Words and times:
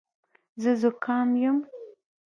زه 0.61 0.71
زوکام 0.81 1.29
یم 1.43 1.57